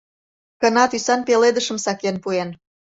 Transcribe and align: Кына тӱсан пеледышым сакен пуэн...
Кына 0.61 0.83
тӱсан 0.91 1.21
пеледышым 1.27 1.77
сакен 1.85 2.15
пуэн... 2.23 2.49